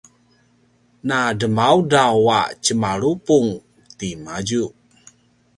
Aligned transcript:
na 1.07 1.19
dremaudraw 1.39 2.19
a 2.39 2.41
tjemalupung 2.63 3.49
timadju 3.97 4.65